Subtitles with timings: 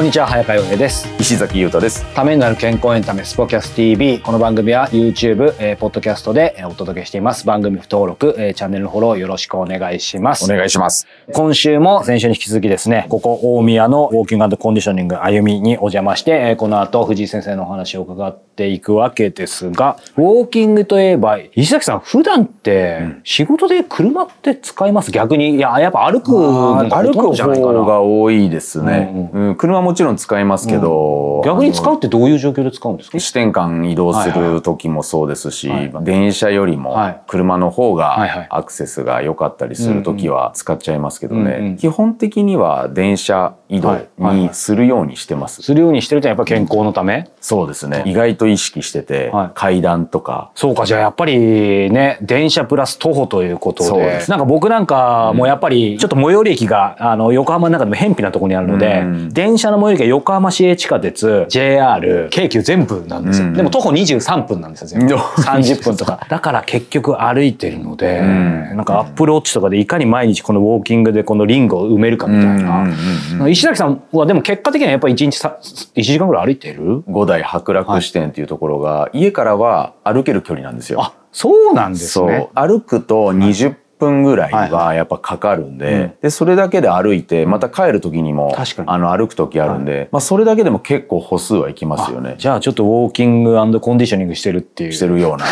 [0.00, 1.06] こんにちは早川洋平です。
[1.20, 2.06] 石崎裕太です。
[2.14, 7.46] ためになる健康エンタメスポキャス TV この番組は YouTube、えー、ポッドキャストでお届けしています。
[7.46, 10.50] 番組登録、えー、チャンネルのフォローよろしくお願いします。
[10.50, 11.06] お願いします。
[11.34, 25.12] 今週も先週に引き続きですねここ大宮のウォーキングコンディショニング歩みにお邪魔して、えー、この後藤井先生のお話を伺っていくわけですがウォーキングといえば石崎さん普段って仕事で車って使います？
[25.12, 33.18] 逆にいややっぱ歩く歩く方が多いですね、うん、うん、車はもちろん使いますけど、うん、逆に使うってどういう状況で使うんですか？
[33.18, 35.92] 視点間移動する時もそうですし、はい。
[35.92, 45.62] はい、電車よりも車の方がアクセスが良かったりする時は使っちゃいますけどね、うんうん、基本的には電車移動にするようにしてます。
[45.62, 47.28] するようにしてるってやっぱ健康のため？
[47.40, 48.04] そうですね。
[48.06, 50.52] 意外と意識してて、はい、階段とか。
[50.54, 54.24] そうか、じゃあやっぱりね、電車プラス徒歩ということで。
[54.28, 63.48] なんか僕なんかもやっぱりちょっと最寄り駅があの横浜の中でも偏僻なところにあるので、うん、電車の最寄り横浜市営地下鉄、JR、京急全部なんですよ。
[63.48, 65.14] うん、でも徒歩23分なんですよ、全部。
[65.14, 66.26] 30分とか。
[66.28, 73.48] だから結局歩いてるので、うん、なんかアップルウォッチとかでいかに毎日このウォーキングでこのリングを埋めるかみたいな。
[73.48, 77.02] 石崎さんはでも結果的にはやっぱり1日1時間ぐらい歩いてる？
[77.08, 81.00] 五代白楽支店っていうところが、はい、家からは歩ける距離なんですよ。
[81.02, 82.48] あそうなんですね。
[82.54, 92.34] 歩くと20分ぐらいはやっぱかかるんで、はいはい、で、それだけで歩いて、また帰る時にも、あの、歩く時あるんで、はい、まあ、それだけでも結構歩数はいきますよね。
[92.38, 94.92] じゃあ、ちょっとウォーキングコンディショニングしてるっていう。
[94.92, 95.44] してるような。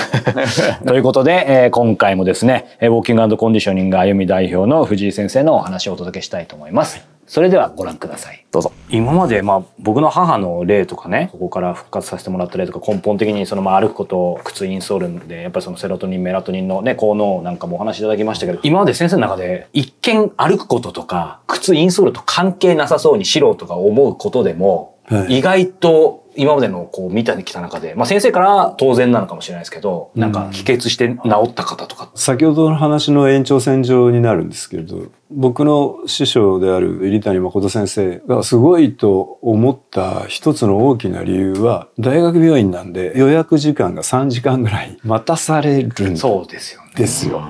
[0.86, 7.17] ということで、えー、今回もですね、ウォーキングコンディショニング歩み代表の藤井先生のお話をお届けしたいと思います。
[7.28, 8.46] それではご覧ください。
[8.50, 8.72] どうぞ。
[8.88, 32.10] 今まで、まあ、僕の母の例とかね、ここから復活させてもらった例とか、根本的にその、まあ、歩くこと、靴インソールで、やっぱりそのセロトニン、メラトニンのね、効能なんかもお話しいただきましたけど、今まで先生の中で、一見歩くこととか、靴インソールと関係なさそうに素人が思うことでも、はい、意外と今までのこう見てきた中で、まあ先生から当然なのかもしれないですけど、なんか帰結して治った方とか。
[32.14, 46.16] 先ほどの話の延長線上になるんですけれど、僕の師匠である入谷誠先生がすごいと思った一つの大きな理由は、大学病院なんで予約時間が3時間ぐらい待たされるんですよ。
[46.16, 46.92] そうですよね。
[46.94, 47.42] ですよ。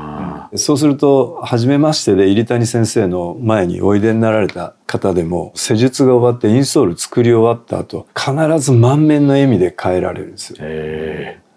[0.54, 10.56] そうすると、初めましてで入谷先生の前においでになられた方でも、施術が終わってインソール作り終わった後、必ず満面の笑みで帰られるんですよ。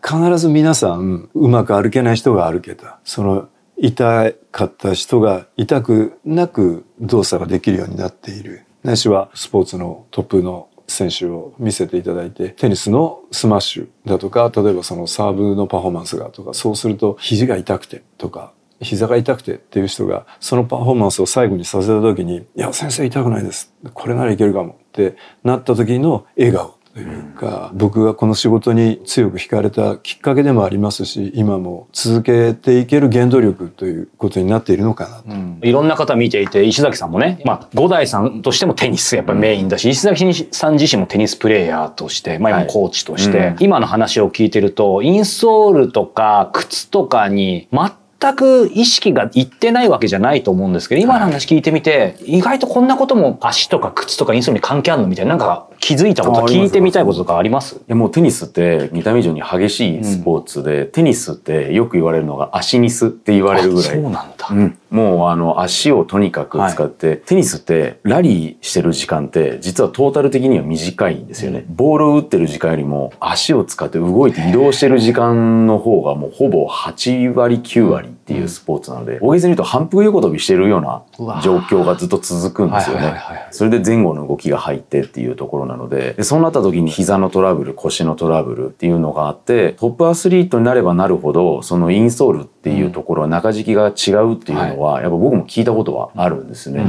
[0.03, 2.99] 必ず皆さん、うまく歩けない人が歩けた。
[3.03, 3.47] その、
[3.77, 8.65] 痛かった人が痛くなく動作ができるようになっている。
[8.83, 23.73] ないしはスポーツのトップの選手を見せていただいて、テニスのスマッシュだとか、例えばそのサーブのパフォーマンスがとか、そうすると肘が痛くてとか、膝が痛くてっていう人が、そのパフォーマンスを最後にさせた時に、いや、先生痛くないです。
[23.93, 35.23] これならいけるかもってなった時の笑顔というか、うん、僕がこの仕事に強く惹かれたきっかけでもありますし、今も続けていける原動力ということになっているのかなと。
[35.29, 47.89] うん、いろんな方見ていて、石崎さんもね、まあ、五代さんとしてもテニスやっぱりメインだし、石崎さん自身もテニスプレーヤーとして、まあ今コーチとして、はいうん、今の話を聞いてると、インソールとか靴とかに全
[48.21, 57.77] 全く意識がいってないわけじゃないと思うんですけど、今の話聞いてみて、意外とこんなことも足とか靴とかインソールに関係あるのみたいな、なんか気づいたこと聞いてみたいこととかあります？
[57.77, 63.91] いやもうテニスって見た目以上に激しいスポーツで、うん、テニスってよく言われるのが足ニスって言われるぐらい。
[63.91, 64.47] そうなんだ。
[64.51, 67.99] うん、もうあの足をとにかく使って、はい、テニスって？
[68.03, 71.63] ラリーしてる時間って実はトータル的には短いんですよね。
[71.69, 81.03] ボールを打ってる時間よりも足を使って動いて移動してる時間の方がもうほぼ8割9割っていうスポーツなので、大げさに言うと反復横跳びしてるような
[81.41, 83.13] 状況がずっと続くんですよね。
[83.51, 96.85] それで前後の動きが入ってっていうところなのでで、そうなった時に膝のトラブル、腰のトラブルっていうのがあって、トップアスリートになればなるほど、そのインソールっていうところは中敷きが違うっていうのは、やっぱ僕も聞いたことはあるんですね。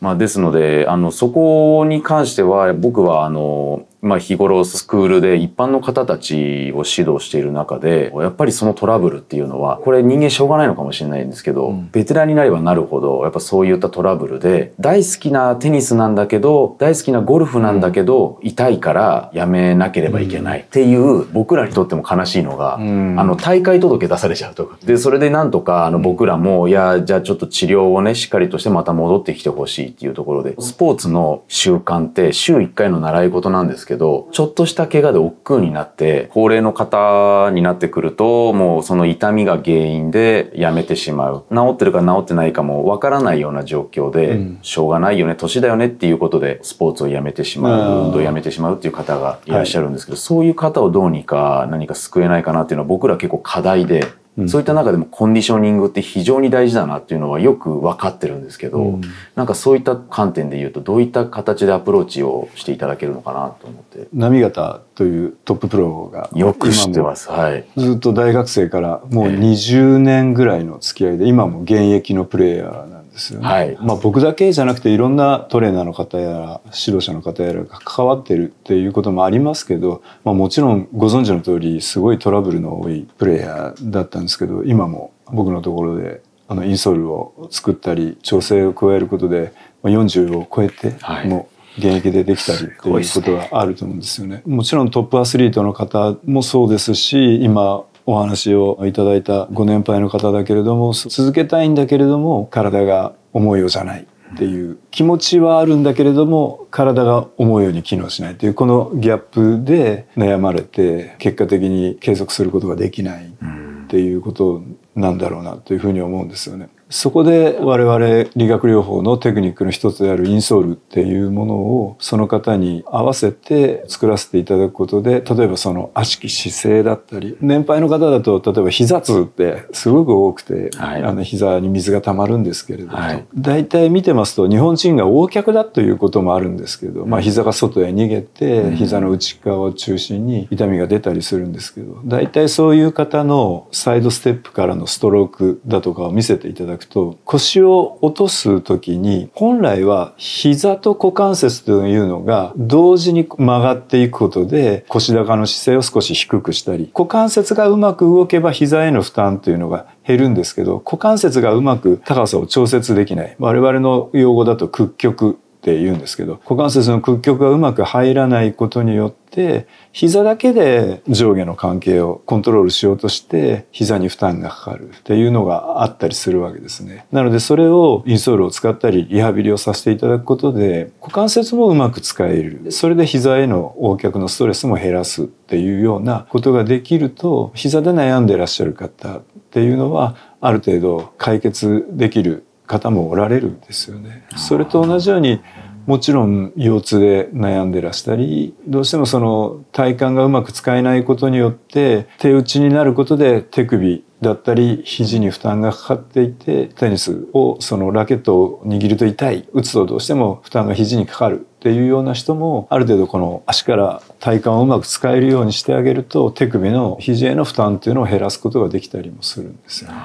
[0.00, 24.78] まあ、ですので、あの、そこに関しては僕はあの、まあ日頃スクールで一般の方たちを指導している中で、やっぱりそのトラブルっていうのは、これ人間しょうがないのかもしれないんですけど、うん、ベテランになればなるほど、やっぱそういったトラブルで、大好きなテニスなんだけど、大好きなゴルフなんだけど、うん、痛いからやめなければいけないっていう、僕らにとっても悲しいのが、うん、あの、大会届出されちゃうとか。
[24.84, 41.44] で、それでなんとか、あの、僕らも、いや、じゃあちょっと治療をね、しっかりとしてまた戻ってきてほしいっていうところで、スポーツの習慣って週1回の習い事なんですけど、ちょっとした怪我で億劫になって、高齢の方になってくると、もうその痛みが原因でやめてしまう。
[41.50, 54.04] 治ってるか治ってないかもわからないような状況で、うん、しょうがないよね、年だよねっていうことで、スポーツをやめてしまう、運動をやめてしまうっていう方がいらっしゃるんですけど、はい、そういう方をどうにか何か救えないかなっていうのは僕ら結構課題で、
[54.46, 59.02] そういった中でもコンディショニングって非常に大事だなっていうのはよく分かってるんですけど、うん、
[59.34, 64.08] なんかそういった観点で言うとどういった形でアプローチをしていただけるのかなと思って。
[64.14, 89.52] 波方というトッププロがよく知ってます、はい、ずっと大学生からもう20年ぐらいの付き合いで今も現役のプレイヤーなんですよね、はい、まあ、僕だけじゃなくていろんなトレーナーの方や指導者の方やらが関わってるっていうこともありますけど、まあ、もちろんご存知の通りすごいトラブルの多いプレイヤーだったんですけど今も僕のところであのインソールを作ったり調整を加えることで
[89.84, 94.42] 40を超えて、はい、もう現役でできたりっていうことがあると思うんですよね。
[94.44, 114.62] もちろんトップアスリートの方もそうですし今お話をいただいたご年配の方だけれども続けたいんだけれども体が思うようじゃないっていう気持ちはあるんだけれども体が思うように機能しないというこのギャップで悩まれて結果的に継続することができないっていうこと
[114.94, 116.68] なんだろうなというふうに思うんですよね。
[116.92, 163.36] そこで我々理学療法のテクニックの一つであるインソールっていうものをその方に合わせて作らせていただくことで例えばその悪しき姿勢だったり年配の方だと例えば膝痛ってすごく多くて、はい、あの膝に水が溜まるんですけれども、はい、大体見てますと日本人が横脚だということもあるんですけど、まあ、膝が外へ逃げて膝の内側を中心に痛みが出たりするんですけど大体そういう方のサイドステップからのストロークだとかを見せていただくくと腰を落とす時に本来は膝と股関節というのが同時に曲がっていくことで腰高の姿勢を少し低くしたり股関節がうまく動けば膝への負担というのが減るんですけど股関節がうまく高さを調節できない。
[163.38, 165.38] 我々の用語だと屈曲。
[165.62, 177.06] って言うんですけど股関節の屈曲がうまく入らないことによって膝だけで上下の関係をコントロールしようとして膝に負担がかかるっていうのがあったりするわけですね。
[177.12, 189.22] なのでそれをインソールを使ったりリハビリをさせていただくことで股関節もうまく使えるそれで膝への横脚のストレスも減らすっていうようなことができると膝で悩んでらっしゃる方っ
[189.52, 194.26] ていうのはある程度解決できる方もおられるんですよね。
[194.36, 195.40] それと同じように
[195.86, 219.96] もちろん腰痛で悩んでらしたりどうしてもその体幹がうまく使えないことによって手打ちになることで手首だったり肘に負担がかかっていてテニスをそのラケットを握ると痛い打つとどうしても負担が肘にかかるっていうような人もある程度この足から体幹をうまく使えるようにしてあげると手首の肘への負担っていうのを減らすことができたりもするんですよね。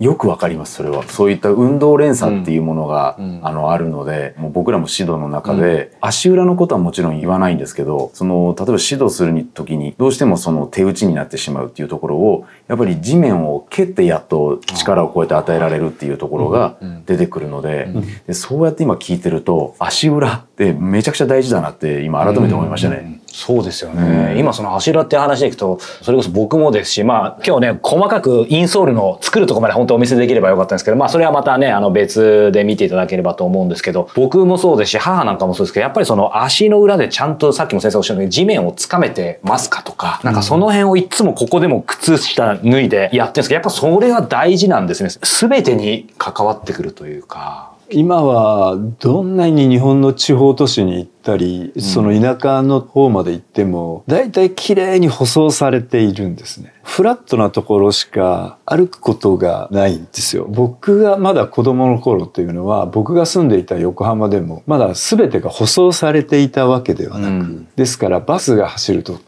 [0.00, 1.02] よくわかります、それは。
[1.04, 16.76] そういった運動連鎖っていうものが、うん、あの、あるので、もう僕らも指導の中で、うん、足裏のことはもちろん言わないんですけど、その、例えば指導する時に、どうしてもその手打ちになってしまうっていうところを、やっぱり地面を蹴ってやっと力を超えて与えられるっていうところが
[17.06, 17.88] 出てくるので、
[18.26, 23.21] でそうやって今聞いてると、足裏ってめちゃくちゃ大事だなって今改めて思いましたね。
[23.32, 24.38] そうですよね。
[24.38, 45.08] 今その柱って話でいくと、それこそ僕もですし、まあ今日ね、細かくインソールの作るとこまで本当お見せできればよかったんですけど、まあそれはまたね、あの別で見ていただければと思うんですけど、僕もそうですし、母なんかもそうですけど、やっぱりその足の裏でちゃんとさっきも先生おっしゃったように地面をつかめてますかとか、なんかその辺をいつもここでも靴下脱いでやってるんですけど、やっぱそれは大事なんですね。
[45.10, 47.71] すべてに関わってくるというか。
[47.92, 56.72] 今はどんなに日本の地方都市に行ったり、その田舎の方まで行っても、大体綺麗に舗装されているんですね。
[56.82, 60.46] フラットなところしか歩くことがないんですよ。
[60.48, 69.20] 僕がまだ子供の頃っていうのは、僕が住んでいた横浜でも、まだ全てが舗装されていたわけではなく、ですからバスが走ると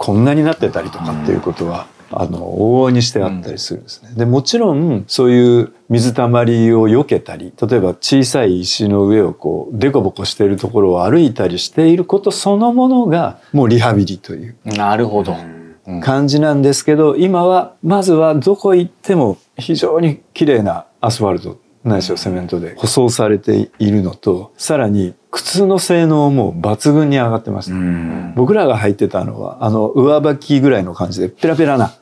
[0.00, 4.10] こんなになってたりとかっていうことはあの往々にしてあったりするんですね。
[4.16, 15.36] でもちろんそういう水たまりを避けたり例えば小さい石の上をこうデコボコしているところを歩いたりしていることそのものがもうリハビリというなるほど。
[16.02, 27.76] 感じなんですけど今はまずはどこ行っても非常に綺麗なアスファルトないしはセメントで舗装されているのとさらに靴の性能も抜群に上がってました、
[28.34, 31.94] 僕らが履いてたのはあの上履きぐらいの感じでペラペラな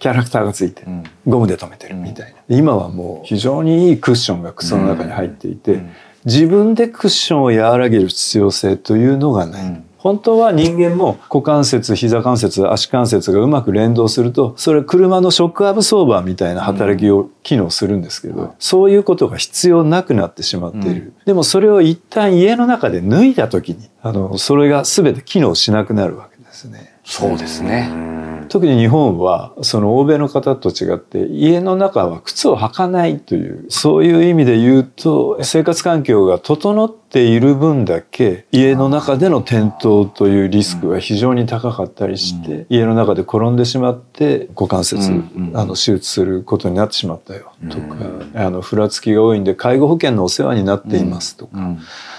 [0.00, 0.84] キャラクターがついて、
[1.26, 5.80] ゴムで留めてるみたいな、今はもう非常にいいクッションが靴の中に入っていて、
[6.24, 26.98] 自分でクッションを和らげる必要性というのがない、本当は人間も股関節膝関節足関節がうまく連動するとそれ車のショックアブソーバーみたいな働きを機能するんですけど、そういうことが必要なくなってしまっている、でもそれを一旦家の中で脱いだ時にあのそれが全て機能しなくなるわけですね。
[27.04, 28.31] そうですね。
[28.48, 45.10] 特に日本はその欧米の方と違って家の中は靴を履かないというそういう意味で言うと生活環境が整っている分だけ家の中での転倒というリスクが非常に高かったりして家の中で転んでしまって股関節
[45.54, 47.96] あの手術することになってしまったよとか
[48.34, 51.76] あのふらつきが多いんで介護保険のお世話になっていますとか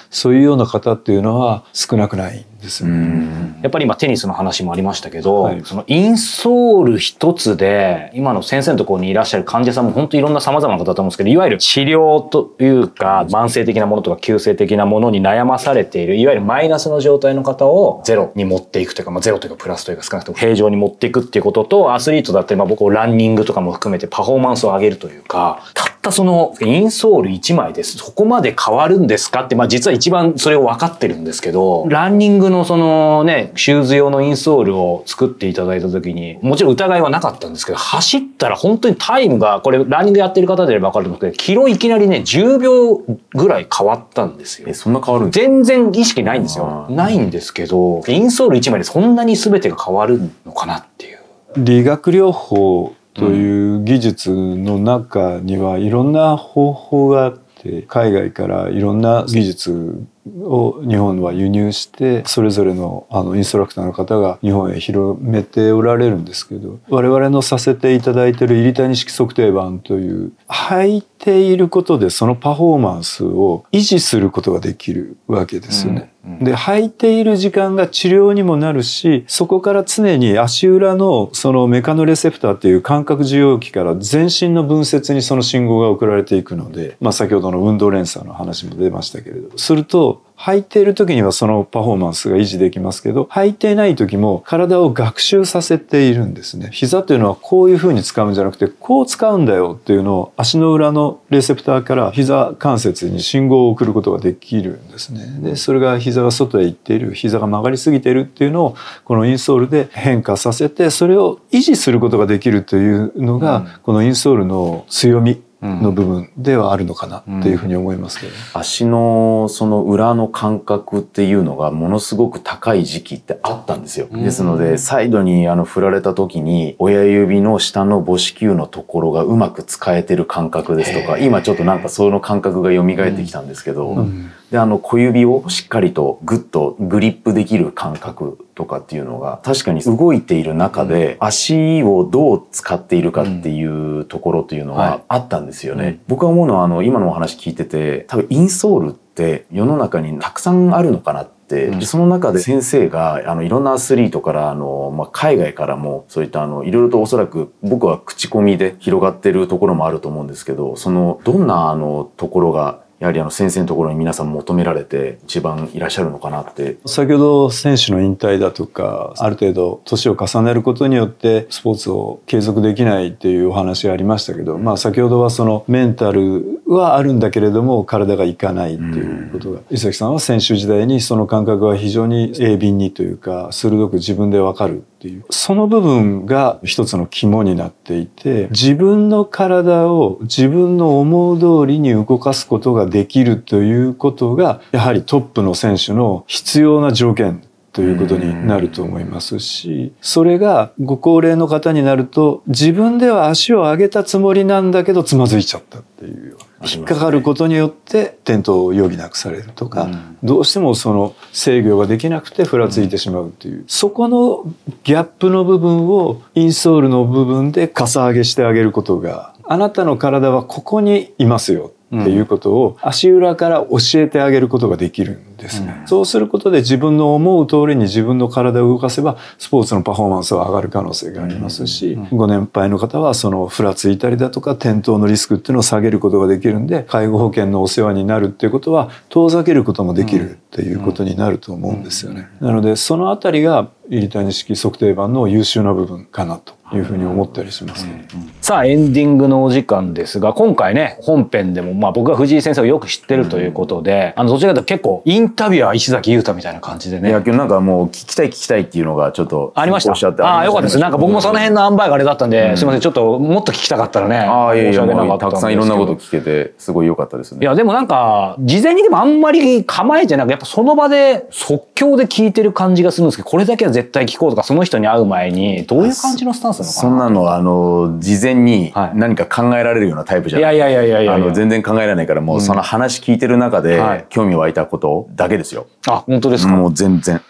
[0.10, 3.54] そういうような方っていうのは少なくないですね。
[3.62, 27.98] やっぱり今テニスの話もありましたけど、はい、そのインソール一つで、今の先生のところにいらっしゃる患者さんも本当いろんな様々な方だと思うんですけど、いわゆる治療というか、慢性的なものとか急性的なものに悩まされている、いわゆるマイナスの状態の方をゼロに持っていくというか、まあ、ゼロというかプラスというか少なくとも平常に持っていくっていうことと、アスリートだってまあ僕ランニングとかも含めてパフォーマンスを上げるというか、たったそのインソール1枚です。
[27.98, 44.68] そこまで変わるんですかって、まあ実は一番それを分かってるんですけど、ランニングのそのね、シューズ用のインソールを作っていただいた時に、もちろん疑いはなかったんですけど、走ったら本当にタイムが、これランニングやってる方であれば分かると思うんですけど、キロいきなりね、10秒ぐらい変わったんですよ。
[44.70, 45.52] え、そんな変わるんですか？
[45.52, 46.86] 全然意識ないんですよ。
[46.90, 51.20] ないんですけど、インソール1枚でそんなに全てが変わるのかなっていう。
[51.58, 76.00] 理学療法という技術の中にはいろんな方法があって海外からいろんな技術を日本は輸入してそれぞれのあのインストラクターの方が日本へ広めておられるんですけど我々のさせていただいている入谷式測定板という履いていることでそのパフォーマンスを維持することができるわけですよね。
[76.02, 96.70] うんうん、で履いている時間が治療にもなるしそこから常に足裏のそのメカノレセプターっていう感覚受容器から全身の分節にその信号が送られていくので、まあ、先ほどの運動連鎖の話も出ましたけれどすると履いている時にはそのパフォーマンスが維持できますけど、履いていない時も体を学習させているんですね。
[96.74, 105.50] 膝というのはこういう風に使うんじゃなくて、こう使うんだよっていうのを足の裏のレセプターから膝関節に信号を送ることができるんですね。
[105.50, 118.38] で、それが膝が外へ行っている、膝が曲がりすぎているっていうのをこのインソールで変化させて、それを維持することができるというのが、このインソールの強みの部分ではあるのかなっていうふうに思いますけど、ね。
[118.56, 124.08] うん、足のその裏の感覚っていうのがものすごく高い時期ってあったんですよ。
[124.12, 146.02] ですのでサイドにあの振られた時に親指の下の母子球のところがうまく使えてる感覚ですとか今ちょっとなんかその感覚が蘇ってきたんですけど、うん、であの小指をしっかりとグッとグリップできる感覚とかっていうのが確かに動いている中で足をどう使っているかっていうところというのはあったんですよね。
[146.08, 166.78] 僕が思うのはあの今のお話聞いてて多分インソールって世の中にたくさんあるのかなって、でその中で先生があのいろんなアスリートからあの、まあ、海外からもそういったあのいろいろとおそらく僕は口コミで広がってるところもあると思うんですけどそのどんなあのところがやはりあの先生のところに皆さん求められて一番いらっしゃるのかなって。
[166.86, 206.38] 先ほど選手の引退だとかある程度年を重ねることによってスポーツを継続できないっていうお話がありましたけど、まあ、先ほどはそのメンタルはあるんだけれども体がいかないっていうことが、伊崎さんは選手時代にその感覚は非常に鋭敏にというか鋭く自分でわかるっていうその部分が一つの肝になっていて自分の体を自分の思う通りに動かすことができるということがやはりトップの選手の必要な条件ということになると思いますし、それがご高齢の方になると、自分では足を上げたつもりなんだけど、つまずいちゃったっていうよ。
[206.64, 209.90] 引っかかることによって転倒を余儀なくされるとか、
[210.24, 214.46] どうしてもその制御ができなくてふらついてしまうっていう、そこの
[214.84, 221.72] ギャップの部分をインソールの部分でかさ上げしてあげることがあなたの体はここにいますよ
[222.02, 242.28] っていうことを足裏から教えてあげることができるんですね、うん、そうすることで自分の思う通りに自分の体を動かせばスポーツのパフォーマンスは上がる可能性がありますし、ご年配の方はそのふらついたりだとか転倒のリスクっていうのを下げることができるんで介護保険のお世話になるっていうことは遠ざけることもできるっていうことになると思うんですよね。
[242.40, 248.22] なのでそのあたりが入谷式測定板の優秀な部分かなというふうに思ったりします、ねうん。
[248.22, 257.10] うん、さあエンディングのお時間ですが今回ね本編でもまあ僕が藤井先生をよく知ってるということで、うん、あのどちらかというと結構インタビュアー石崎裕太みたいな感じでね。
[257.10, 259.94] いや今日なんかもう聞きたい聞きたいっていうのがちょっとありました？
[260.26, 260.80] ああよかったです。
[260.80, 267.40] なんか僕もその辺の塩梅があれだったんで、すいませんちょっともっと聞きたかったらねああいやいやたくさんいろんなこと聞けてすごい良かったですね。
[267.42, 286.54] いやでもなんか事前にでもあんまり構えてなくやっぱその場で即興で聞いてる感じがするんですけどこれだけは絶対聞こうとかその人に会う前にどういう感じのスタンスなのそんなのはあの事前に何か考えられるようなタイプじゃない、い、やいやいやいやあの全然考えられないからもうその話聞いてる中で興味湧いたことだけですよ、あ本当ですか？
[286.56, 287.22] もう全然。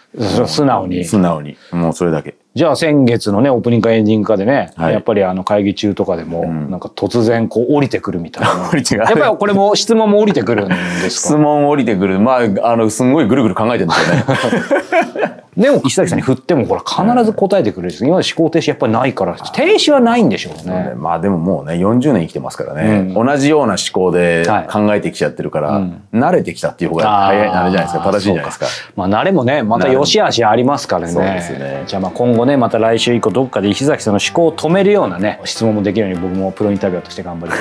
[0.46, 1.04] 素直に。
[1.04, 1.56] 素直に。
[1.72, 2.36] もうそれだけ。
[2.54, 8.48] じゃあ先月のねオープニングかエンディングかでね、はい、やっぱりあの会議中とかでも、なんか突然こう降りてくるみたいな。
[8.50, 10.74] やっぱりこれも質問も降りてくるんで
[11.10, 11.28] すか？
[11.30, 12.20] 質問降りてくる。
[12.20, 20.94] まああのすごいぐるぐる考えてるんですよね でも石崎さんに振ってもほら必ず答えてくれる今まで思考停止やっぱりないから停止はないんでしょうね。
[20.96, 28.12] まあでももうね40年生きてますからね、うん、同じような思考で考えてきちゃってるから、はい、慣れてきたっていう方が早いあれじゃないですか。
[28.12, 28.66] 正しいじゃないですか。
[28.96, 31.12] まあ慣れもねまた良し悪しありますからね。
[31.12, 31.84] そうですね。
[31.86, 37.58] じゃあまあ今後ねまた来週以降どっかで石崎さんの思考を止めるようなね質問もできるように僕もプロインタビュアーとして頑張りた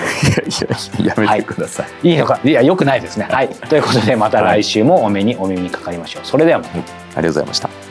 [1.03, 2.39] いやめてください、はい、いいのか？
[2.43, 3.27] いやよくないですね。
[3.29, 3.49] はい。
[3.69, 6.25] ということでまた来週もお目にお耳にかかりましょう。
[6.25, 7.82] それでは、はい、ありがとうございました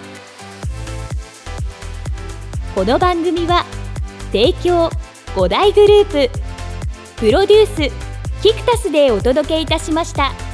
[2.74, 3.66] この番組は
[4.32, 4.88] 提供
[5.36, 6.30] 5大グループ
[7.16, 10.51] プロデュースキクタスでお届けいたしました。